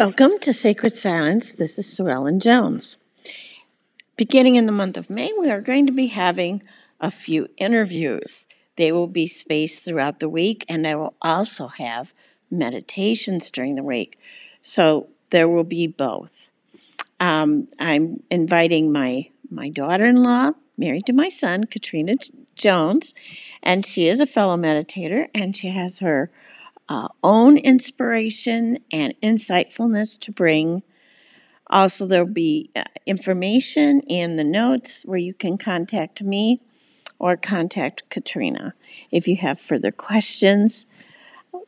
[0.00, 1.52] Welcome to Sacred Silence.
[1.52, 2.96] This is Sue Ellen Jones.
[4.16, 6.62] Beginning in the month of May, we are going to be having
[7.02, 8.46] a few interviews.
[8.76, 12.14] They will be spaced throughout the week, and I will also have
[12.50, 14.18] meditations during the week.
[14.62, 16.48] So there will be both.
[17.20, 22.14] Um, I'm inviting my my daughter-in-law, married to my son, Katrina
[22.54, 23.12] Jones,
[23.62, 26.30] and she is a fellow meditator, and she has her
[26.90, 30.82] uh, own inspiration and insightfulness to bring.
[31.68, 36.60] Also, there'll be uh, information in the notes where you can contact me
[37.20, 38.74] or contact Katrina
[39.12, 40.86] if you have further questions.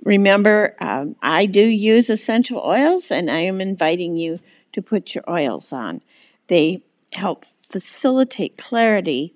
[0.04, 4.41] Remember, um, I do use essential oils, and I am inviting you
[4.72, 6.00] to put your oils on.
[6.48, 6.82] They
[7.12, 9.34] help facilitate clarity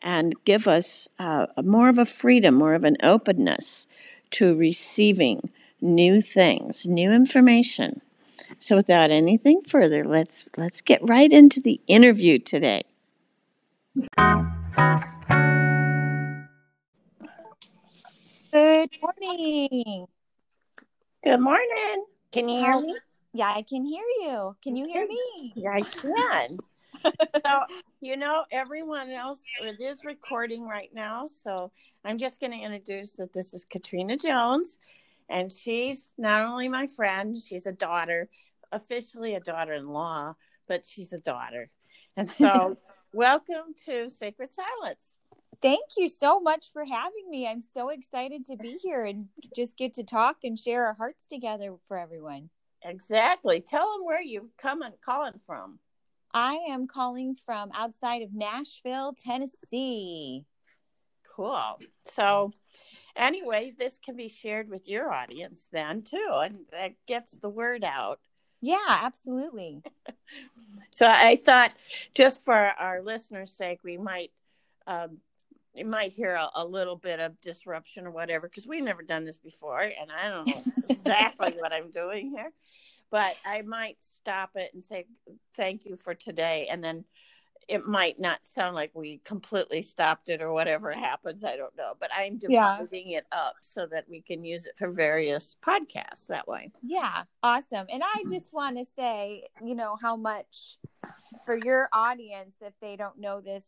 [0.00, 3.88] and give us uh, more of a freedom, more of an openness
[4.34, 8.00] to receiving new things, new information.
[8.58, 12.82] So without anything further, let's let's get right into the interview today.
[18.52, 20.06] Good morning.
[21.22, 22.04] Good morning.
[22.32, 22.96] Can you hear me?
[23.32, 24.56] Yeah, I can hear you.
[24.62, 25.52] Can you hear me?
[25.54, 26.58] Yeah, I can.
[27.04, 27.60] So,
[28.00, 31.26] you know, everyone else, it is recording right now.
[31.26, 31.70] So
[32.04, 34.78] I'm just going to introduce that this is Katrina Jones.
[35.28, 38.28] And she's not only my friend, she's a daughter,
[38.72, 40.34] officially a daughter in law,
[40.68, 41.70] but she's a daughter.
[42.16, 42.76] And so,
[43.12, 45.18] welcome to Sacred Silence.
[45.62, 47.48] Thank you so much for having me.
[47.48, 51.24] I'm so excited to be here and just get to talk and share our hearts
[51.26, 52.50] together for everyone.
[52.84, 53.60] Exactly.
[53.60, 55.78] Tell them where you come and calling from.
[56.34, 60.44] I am calling from outside of Nashville, Tennessee.
[61.34, 61.78] Cool.
[62.02, 62.52] So,
[63.14, 67.84] anyway, this can be shared with your audience then too, and that gets the word
[67.84, 68.18] out.
[68.60, 69.82] Yeah, absolutely.
[70.90, 71.72] so, I thought
[72.14, 74.32] just for our listeners' sake, we might.
[74.86, 75.18] Um,
[75.72, 79.24] you might hear a, a, little bit of disruption or whatever because we've never done
[79.24, 82.52] this before and i don't know exactly what i'm doing here
[83.14, 85.06] but I might stop it and say
[85.56, 87.04] thank you for today, and then
[87.68, 91.44] it might not sound like we completely stopped it or whatever happens.
[91.44, 93.18] I don't know, but I'm dividing yeah.
[93.18, 96.72] it up so that we can use it for various podcasts that way.
[96.82, 97.86] Yeah, awesome.
[97.88, 100.78] And I just want to say, you know, how much
[101.46, 103.62] for your audience, if they don't know this,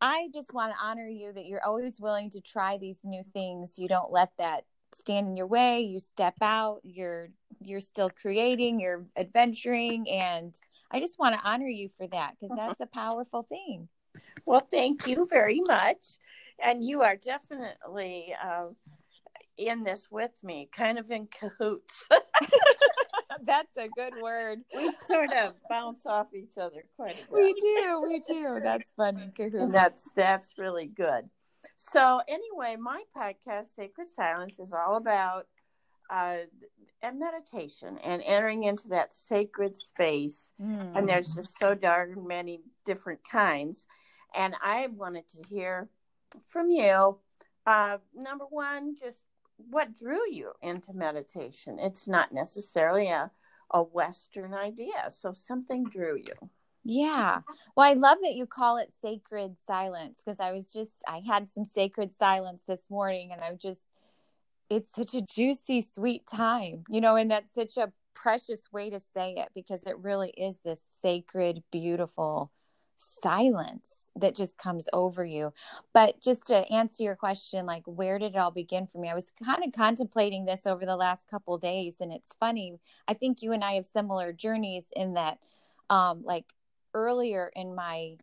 [0.00, 3.78] I just want to honor you that you're always willing to try these new things.
[3.78, 4.64] You don't let that
[4.98, 5.82] stand in your way.
[5.82, 6.80] You step out.
[6.82, 7.28] You're
[7.60, 10.54] you're still creating, you're adventuring, and
[10.90, 12.68] I just want to honor you for that because uh-huh.
[12.68, 13.88] that's a powerful thing.
[14.44, 15.98] Well, thank you very much.
[16.60, 18.68] And you are definitely uh,
[19.56, 22.08] in this with me, kind of in cahoots.
[23.44, 24.60] that's a good word.
[24.74, 27.30] We sort of bounce off each other quite a bit.
[27.30, 28.60] We do, we do.
[28.62, 29.30] That's funny.
[29.36, 29.72] Cahoots.
[29.72, 31.28] That's that's really good.
[31.76, 35.46] So anyway, my podcast, Sacred Silence, is all about
[36.10, 36.38] uh,
[37.02, 40.52] and meditation and entering into that sacred space.
[40.60, 40.96] Mm.
[40.96, 43.86] And there's just so darn many different kinds.
[44.34, 45.88] And I wanted to hear
[46.46, 47.18] from you.
[47.66, 49.18] Uh, number one, just
[49.56, 51.78] what drew you into meditation?
[51.80, 53.30] It's not necessarily a,
[53.70, 55.10] a Western idea.
[55.10, 56.34] So something drew you.
[56.84, 57.40] Yeah.
[57.76, 61.48] Well, I love that you call it sacred silence because I was just, I had
[61.48, 63.82] some sacred silence this morning and I just,
[64.70, 69.00] it's such a juicy, sweet time, you know, and that's such a precious way to
[69.14, 72.50] say it because it really is this sacred, beautiful
[72.96, 75.52] silence that just comes over you.
[75.94, 79.08] But just to answer your question, like where did it all begin for me?
[79.08, 82.78] I was kind of contemplating this over the last couple days, and it's funny.
[83.06, 85.38] I think you and I have similar journeys in that,
[85.88, 86.52] um, like
[86.92, 88.16] earlier in my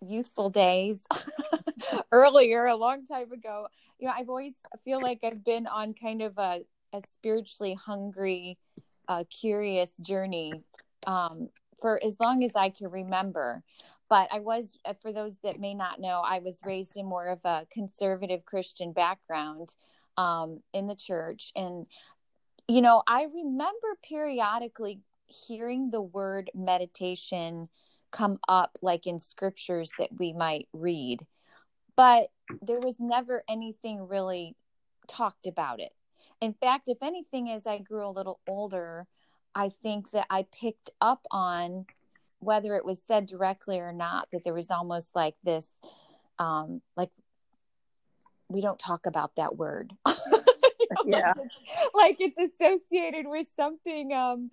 [0.00, 1.00] youthful days
[2.12, 3.68] earlier a long time ago.
[3.98, 4.54] You know i've always
[4.84, 6.60] feel like i've been on kind of a,
[6.92, 8.58] a spiritually hungry
[9.08, 10.52] uh, curious journey
[11.06, 11.48] um,
[11.80, 13.62] for as long as i can remember.
[14.08, 17.26] But i was uh, for those that may not know i was raised in more
[17.26, 19.74] of a conservative christian background
[20.16, 21.52] um, in the church.
[21.56, 21.86] And
[22.68, 27.68] you know i remember periodically hearing the word meditation
[28.10, 31.26] come up like in scriptures that we might read
[31.98, 32.28] but
[32.62, 34.54] there was never anything really
[35.08, 35.92] talked about it.
[36.40, 39.08] In fact if anything as i grew a little older
[39.54, 41.84] i think that i picked up on
[42.38, 45.66] whether it was said directly or not that there was almost like this
[46.38, 47.10] um like
[48.48, 49.92] we don't talk about that word.
[51.04, 51.34] Yeah.
[51.94, 54.50] Like it's associated with something um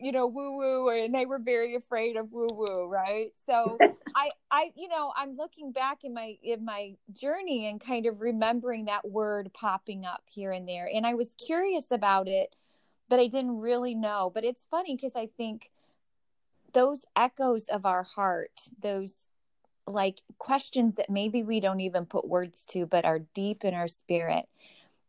[0.00, 3.32] you know, woo woo, and they were very afraid of woo woo, right?
[3.46, 3.78] So
[4.14, 8.20] I, I, you know, I'm looking back in my in my journey and kind of
[8.20, 12.54] remembering that word popping up here and there, and I was curious about it,
[13.08, 14.30] but I didn't really know.
[14.32, 15.70] But it's funny because I think
[16.72, 19.18] those echoes of our heart, those
[19.86, 23.88] like questions that maybe we don't even put words to, but are deep in our
[23.88, 24.46] spirit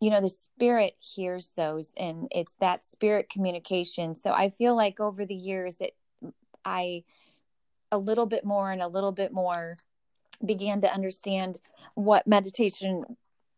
[0.04, 4.18] you know the spirit hears those and it's that spirit communication.
[4.18, 5.92] So i feel like over the years that
[6.66, 7.04] i
[7.90, 9.78] a little bit more and a little bit more
[10.46, 11.62] began to understand
[11.94, 13.06] what meditation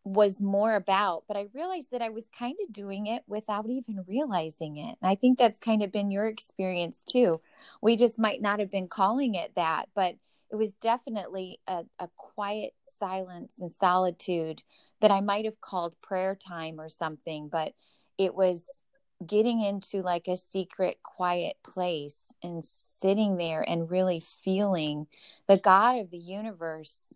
[0.04, 4.06] was more about but i realized that i was kind of doing it without even
[4.08, 4.96] realizing it.
[5.02, 7.42] And i think that's kind of been your experience too.
[7.82, 10.16] We just might not have been calling it that but
[10.52, 14.62] it was definitely a, a quiet silence and solitude
[15.02, 17.74] that I might have called prayer time or something, but
[18.18, 18.82] it was
[19.26, 25.08] getting into like a secret, quiet place and sitting there and really feeling
[25.48, 27.14] the God of the universe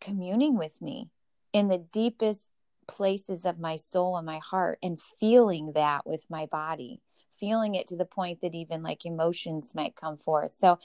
[0.00, 1.10] communing with me
[1.52, 2.48] in the deepest
[2.88, 7.00] places of my soul and my heart and feeling that with my body
[7.38, 10.52] feeling it to the point that even like emotions might come forth.
[10.52, 10.78] So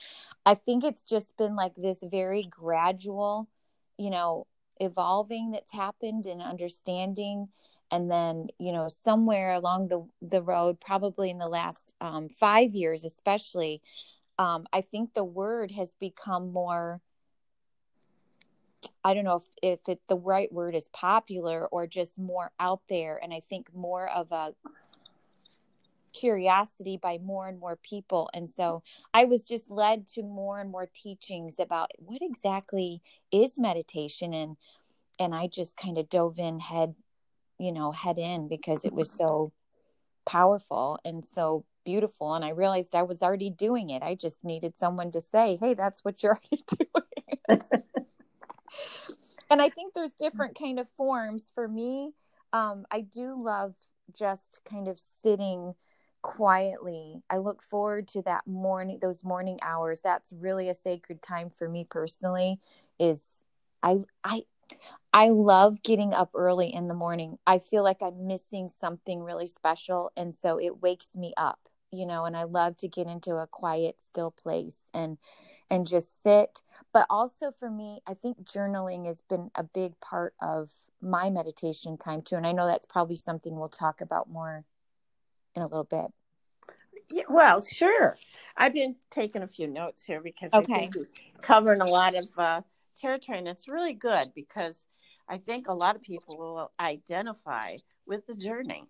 [0.45, 3.47] i think it's just been like this very gradual
[3.97, 4.47] you know
[4.79, 7.49] evolving that's happened and understanding.
[7.89, 12.75] And then you know somewhere along the the road probably in the last um, five
[12.75, 13.81] years especially
[14.37, 16.99] um, i think the word has become more
[19.03, 22.81] i don't know if, if it the right word is popular or just more out
[22.89, 23.19] there.
[23.23, 24.53] And i think more of a
[26.13, 28.29] curiosity by more and more people.
[28.33, 28.83] And so
[29.13, 33.01] i was just led to more and more teachings about what exactly
[33.31, 34.33] is meditation.
[34.33, 34.57] And
[35.19, 36.95] and i just kind of dove in head
[37.59, 39.51] you know head in because it was so
[40.25, 42.33] powerful and so beautiful.
[42.33, 44.03] And i realized i was already doing it.
[44.03, 46.63] I just needed someone to say hey that's what you're already
[47.49, 47.61] doing.
[49.49, 51.51] And i think there's different kind of forms.
[51.55, 52.11] For me
[52.53, 53.75] um, i do love
[54.13, 55.73] just kind of sitting
[56.27, 57.23] quietly.
[57.29, 60.01] I look forward to that morning, those morning hours.
[60.01, 62.59] That's really a sacred time for me personally.
[62.99, 63.23] Is
[63.81, 64.41] I I
[65.13, 67.37] I love getting up early in the morning.
[67.47, 71.69] I feel like I'm missing something really special, and so it wakes me up.
[71.93, 75.17] You know, and I love to get into a quiet, still place and
[75.69, 76.61] and just sit.
[76.91, 81.97] But also for me, I think journaling has been a big part of my meditation
[81.97, 82.35] time too.
[82.35, 84.65] And I know that's probably something we'll talk about more
[85.57, 86.11] in a little bit.
[87.09, 88.17] Yeah, well, sure.
[88.55, 90.73] I've been taking a few notes here because okay.
[90.73, 91.07] I think we're
[91.41, 92.61] covering a lot of uh,
[92.99, 94.85] territory, and it's really good because
[95.29, 98.85] I think a lot of people will identify with the journey.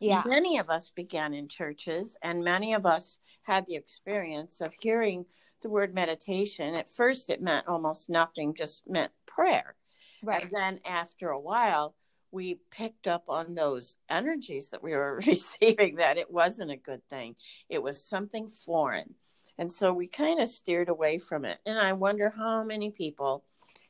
[0.00, 0.22] Yeah.
[0.26, 5.24] Many of us began in churches, and many of us had the experience of hearing
[5.62, 6.74] the word meditation.
[6.74, 9.76] At first, it meant almost nothing, just meant prayer.
[10.22, 10.42] Right.
[10.42, 11.94] And then after a while,
[12.32, 17.06] we picked up on those energies that we were receiving that it wasn't a good
[17.08, 17.36] thing.
[17.68, 19.14] It was something foreign.
[19.58, 21.58] And so we kind of steered away from it.
[21.66, 23.44] And I wonder how many people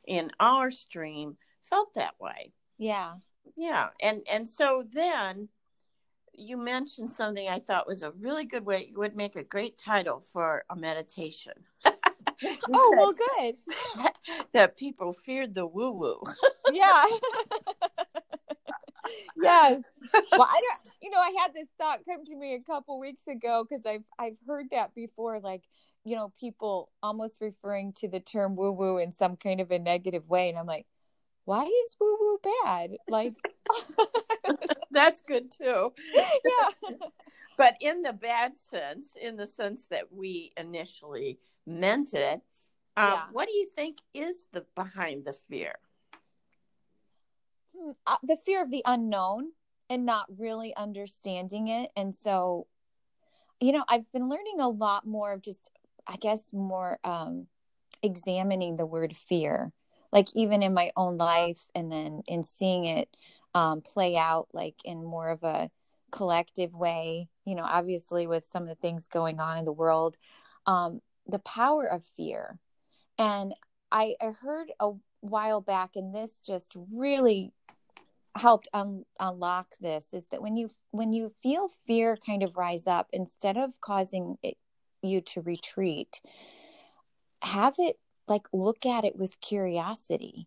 [0.06, 2.52] in our stream felt that way.
[2.78, 3.14] Yeah.
[3.56, 3.88] Yeah.
[4.02, 5.48] And and so then
[6.34, 9.78] you mentioned something I thought was a really good way it would make a great
[9.78, 11.52] title for a meditation.
[12.72, 13.56] oh, well good.
[14.52, 16.22] that people feared the woo woo.
[16.72, 17.04] yeah
[19.36, 19.82] yes.
[20.32, 20.94] Well, I don't.
[21.00, 24.04] You know, I had this thought come to me a couple weeks ago because I've
[24.18, 25.40] I've heard that before.
[25.40, 25.62] Like,
[26.04, 29.78] you know, people almost referring to the term woo woo in some kind of a
[29.78, 30.86] negative way, and I'm like,
[31.44, 32.90] why is woo woo bad?
[33.08, 33.34] Like,
[34.90, 35.92] that's good too.
[36.14, 36.90] Yeah.
[37.56, 42.40] But in the bad sense, in the sense that we initially meant it,
[42.96, 43.22] um, yeah.
[43.32, 45.74] what do you think is the behind the fear?
[48.06, 49.52] Uh, the fear of the unknown
[49.90, 51.90] and not really understanding it.
[51.96, 52.66] And so
[53.62, 55.70] you know i've been learning a lot more of just
[56.06, 57.46] i guess more um
[58.02, 59.72] examining the word fear
[60.10, 63.08] like even in my own life and then in seeing it
[63.54, 65.70] um play out like in more of a
[66.10, 70.16] collective way you know obviously with some of the things going on in the world
[70.66, 72.58] um the power of fear.
[73.16, 73.54] And
[73.92, 77.52] i i heard a while back and this just really
[78.36, 82.86] helped un- unlock this is that when you when you feel fear kind of rise
[82.86, 84.56] up instead of causing it,
[85.02, 86.20] you to retreat
[87.42, 87.96] have it
[88.28, 90.46] like look at it with curiosity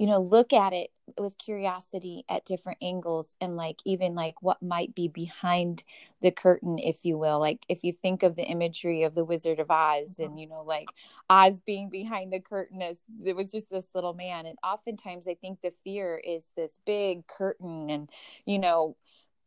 [0.00, 4.62] you know look at it with curiosity at different angles and like even like what
[4.62, 5.84] might be behind
[6.22, 7.38] the curtain if you will.
[7.38, 10.22] Like if you think of the imagery of the wizard of oz mm-hmm.
[10.22, 10.88] and you know like
[11.28, 15.34] oz being behind the curtain as it was just this little man and oftentimes i
[15.34, 18.08] think the fear is this big curtain and
[18.46, 18.96] you know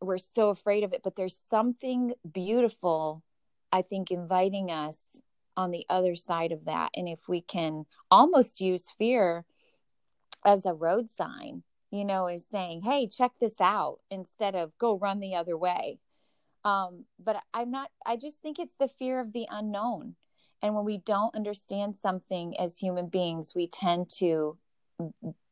[0.02, 3.24] we're so afraid of it but there's something beautiful
[3.72, 5.18] i think inviting us
[5.56, 6.92] on the other side of that.
[6.96, 9.46] And if we can almost use fear
[10.46, 14.98] as a road sign, you know, is saying, hey, check this out instead of go
[14.98, 16.00] run the other way.
[16.66, 20.16] Um, but I'm not, I just think it's the fear of the unknown.
[20.62, 24.58] And when we don't understand something as human beings, we tend to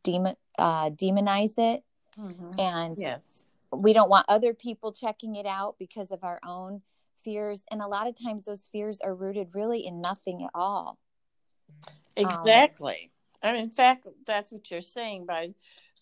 [0.04, 1.84] demon, uh, demonize it.
[2.18, 2.52] Mm-hmm.
[2.58, 3.46] And yes.
[3.72, 6.82] we don't want other people checking it out because of our own
[7.24, 7.64] fears.
[7.70, 10.98] And a lot of times those fears are rooted really in nothing at all.
[12.16, 13.12] Exactly.
[13.44, 15.54] I mean, in fact, that's what you're saying by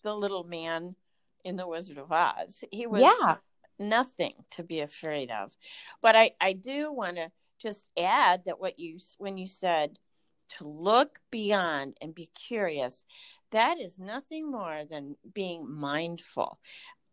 [0.02, 0.94] the little man
[1.44, 2.62] in the Wizard of Oz.
[2.70, 3.36] He was yeah.
[3.78, 5.56] nothing to be afraid of.
[6.02, 7.30] But I, I do want to
[7.60, 9.98] just add that what you when you said
[10.58, 13.04] to look beyond and be curious,
[13.52, 16.58] that is nothing more than being mindful.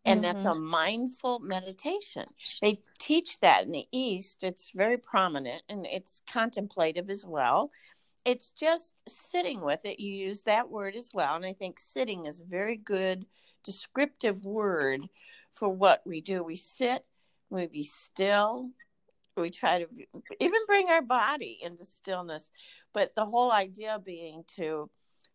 [0.04, 0.32] And mm-hmm.
[0.32, 2.24] that's a mindful meditation.
[2.62, 4.38] They teach that in the East.
[4.42, 7.70] It's very prominent and it's contemplative as well
[8.28, 9.98] it's just sitting with it.
[9.98, 11.34] You use that word as well.
[11.34, 13.24] And I think sitting is a very good
[13.64, 15.00] descriptive word
[15.50, 16.42] for what we do.
[16.42, 17.06] We sit,
[17.48, 18.68] we be still,
[19.34, 19.86] we try to
[20.40, 22.50] even bring our body into stillness.
[22.92, 24.90] But the whole idea being to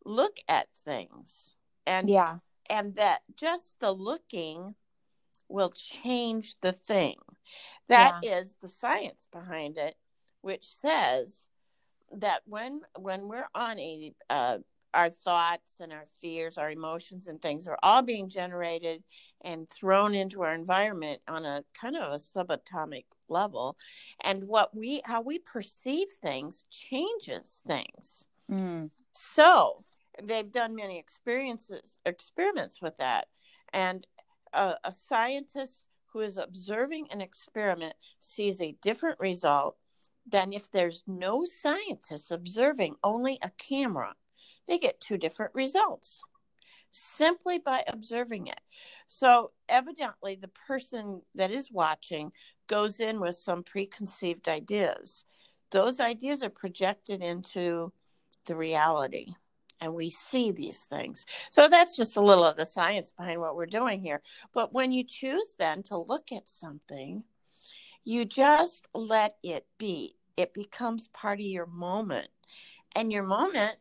[0.06, 1.56] look at things
[1.88, 2.38] and yeah
[2.70, 4.76] and that just the looking
[5.48, 7.16] will change the thing
[7.88, 8.40] That yeah.
[8.40, 9.96] is the science behind it
[10.42, 11.48] which says
[12.18, 14.58] that when when we're on a uh,
[14.94, 19.04] our thoughts and our fears, our emotions and things are all being generated
[19.42, 23.76] and thrown into our environment on a kind of a subatomic level,
[24.24, 28.28] and what we how we perceive things changes things.
[28.50, 28.90] Mm.
[29.14, 29.84] So
[30.22, 33.28] they've done many experiences experiments with that,
[33.74, 34.06] and
[34.54, 39.78] a, a scientist who is observing an experiment sees a different result
[40.26, 44.16] than if there's no scientists observing only a camera.
[44.68, 46.22] They get two different results
[46.94, 48.62] simply by observing it.
[49.08, 52.32] So, evidently, the person that is watching
[52.68, 55.26] goes in with some preconceived ideas.
[55.72, 57.92] Those ideas are projected into
[58.46, 59.34] the reality,
[59.82, 61.26] and we see these things.
[61.52, 64.22] So, that's just a little of the science behind what we're doing here.
[64.54, 67.24] But when you choose then to look at something,
[68.04, 70.16] you just let it be.
[70.38, 72.28] It becomes part of your moment.
[72.96, 73.78] And your moment,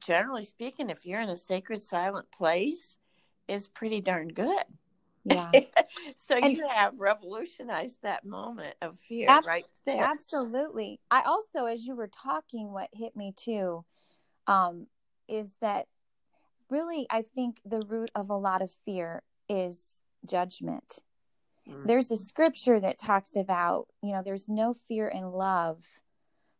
[0.00, 2.98] generally speaking, if you're in a sacred silent place,
[3.48, 4.64] is pretty darn good.
[5.24, 5.52] Yeah.
[6.16, 10.02] so and, you have revolutionized that moment of fear ab- right there.
[10.02, 11.00] Absolutely.
[11.10, 13.84] I also, as you were talking, what hit me too
[14.46, 14.86] um,
[15.28, 15.86] is that
[16.70, 21.02] really, I think the root of a lot of fear is judgment.
[21.68, 21.86] Mm.
[21.86, 25.84] There's a scripture that talks about, you know, there's no fear in love,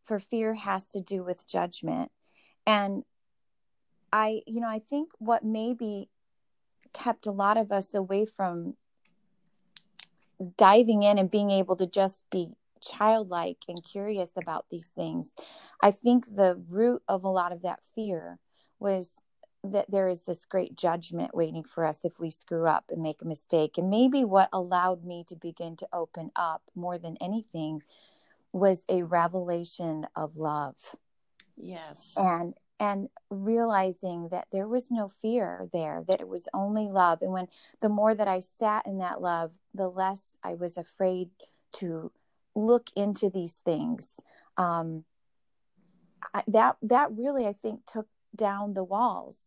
[0.02, 2.10] for fear has to do with judgment.
[2.66, 3.04] And
[4.12, 6.08] I, you know, I think what maybe
[6.92, 8.75] kept a lot of us away from
[10.56, 15.32] diving in and being able to just be childlike and curious about these things.
[15.82, 18.38] I think the root of a lot of that fear
[18.78, 19.22] was
[19.73, 23.23] that there is this great judgment waiting for us if we screw up and make
[23.23, 23.78] a mistake.
[23.78, 27.82] And maybe what allowed me to begin to open up more than anything
[28.52, 30.96] was a revelation of love.
[31.56, 32.14] Yes.
[32.16, 37.32] And and realizing that there was no fear there that it was only love and
[37.32, 37.49] when
[37.80, 41.30] the more that i sat in that love the less i was afraid
[41.73, 42.12] to
[42.54, 44.20] look into these things
[44.58, 45.04] um,
[46.35, 49.43] I, that that really i think took down the walls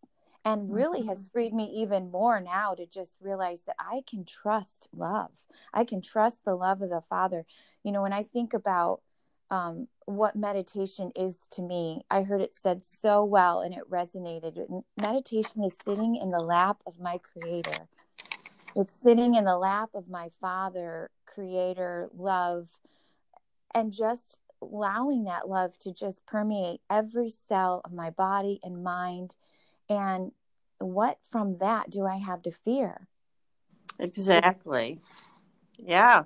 [0.45, 1.09] and really mm-hmm.
[1.09, 5.31] has freed me even more now to just realize that I can trust love.
[5.73, 7.45] I can trust the love of the Father.
[7.83, 9.01] You know, when I think about
[9.51, 14.83] um, what meditation is to me, I heard it said so well and it resonated.
[14.97, 17.87] Meditation is sitting in the lap of my Creator.
[18.75, 22.69] It's sitting in the lap of my Father, Creator, love,
[23.73, 29.35] and just allowing that love to just permeate every cell of my body and mind
[29.89, 30.31] and
[30.79, 33.07] what from that do I have to fear?
[33.99, 34.99] Exactly.
[35.77, 36.23] Yeah.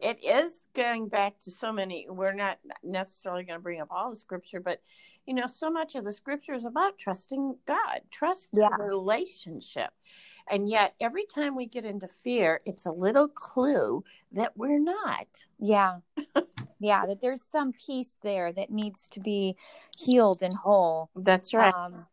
[0.00, 4.10] it is going back to so many we're not necessarily going to bring up all
[4.10, 4.80] the scripture but
[5.26, 8.68] you know so much of the scripture is about trusting god trust yeah.
[8.78, 9.90] the relationship
[10.50, 14.02] and yet every time we get into fear it's a little clue
[14.32, 15.98] that we're not yeah
[16.84, 19.56] yeah that there's some piece there that needs to be
[19.98, 22.06] healed and whole that's right um,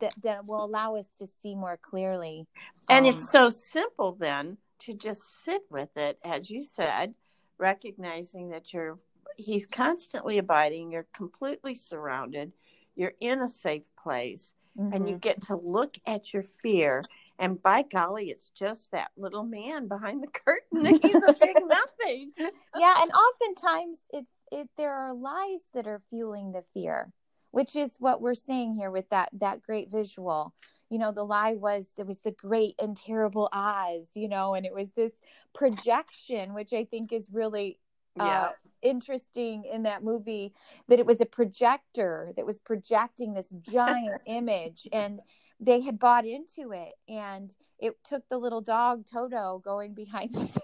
[0.00, 2.46] that, that will allow us to see more clearly
[2.88, 7.14] and um, it's so simple then to just sit with it, as you said,
[7.58, 8.98] recognizing that you're
[9.36, 12.52] he's constantly abiding, you're completely surrounded,
[12.94, 14.94] you're in a safe place, mm-hmm.
[14.94, 15.20] and you mm-hmm.
[15.20, 17.02] get to look at your fear.
[17.38, 20.84] And by golly, it's just that little man behind the curtain.
[20.86, 22.32] He's a big nothing.
[22.38, 27.12] yeah, and oftentimes it's it there are lies that are fueling the fear,
[27.50, 30.54] which is what we're seeing here with that that great visual
[30.88, 34.64] you know the lie was there was the great and terrible Oz you know and
[34.64, 35.12] it was this
[35.52, 37.78] projection which i think is really
[38.18, 38.48] uh,
[38.80, 40.54] interesting in that movie
[40.88, 45.20] that it was a projector that was projecting this giant image and
[45.58, 50.40] they had bought into it and it took the little dog toto going behind the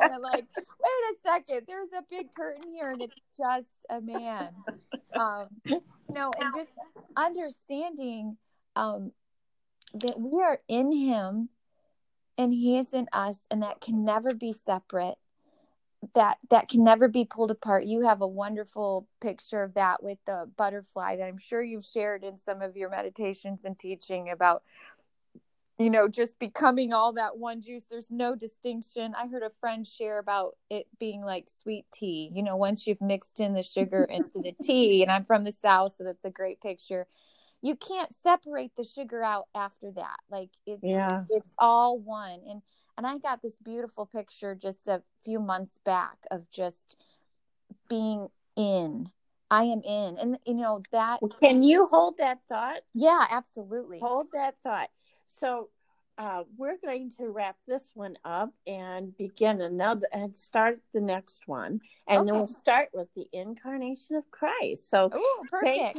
[0.00, 4.00] and I'm like, wait a second, there's a big curtain here and it's just a
[4.00, 4.50] man.
[5.14, 5.48] Um,
[6.12, 6.70] know, and just
[7.16, 8.36] understanding
[8.76, 9.12] um,
[9.94, 11.48] that we are in him
[12.38, 15.16] and he is in us and that can never be separate
[16.14, 17.84] that that can never be pulled apart.
[17.84, 22.24] You have a wonderful picture of that with the butterfly that i'm sure you've shared
[22.24, 24.62] in some of your meditations and teaching about
[25.80, 27.84] you know just becoming all that one juice.
[27.90, 29.14] There's no distinction.
[29.16, 32.30] I heard a friend share about it being like sweet tea.
[32.34, 35.52] You know once you've mixed in the sugar into the tea and i'm from the
[35.52, 37.06] south so that's a great picture.
[37.62, 40.16] You can't separate the sugar out after that.
[40.30, 41.24] Like it's yeah.
[41.30, 42.40] it's all one.
[42.48, 42.62] And
[43.00, 46.96] and i got this beautiful picture just a few months back of just
[47.88, 49.10] being in.
[49.50, 50.16] I am in.
[50.18, 52.80] And you know that can you hold that thought?
[52.94, 53.98] Yeah absolutely.
[53.98, 54.90] Hold that thought.
[55.26, 55.70] So
[56.18, 61.48] uh, we're going to wrap this one up and begin another and start the next
[61.48, 61.80] one.
[62.06, 62.26] And okay.
[62.26, 64.88] then we'll start with the incarnation of christ.
[64.90, 65.98] So Ooh, perfect.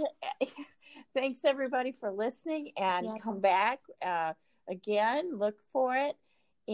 [1.15, 3.21] thanks everybody for listening and yes.
[3.23, 4.33] come back uh,
[4.69, 5.37] again.
[5.37, 6.15] Look for it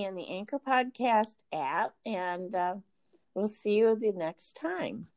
[0.04, 2.76] in the Anchor Podcast app, and uh,
[3.34, 5.08] we'll see you the next time.